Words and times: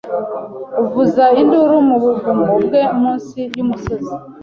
avuza 0.81 1.23
induru 1.41 1.75
mu 1.87 1.97
buvumo 2.03 2.51
bwe 2.63 2.81
munsi 3.01 3.39
yumusozi 3.57 4.13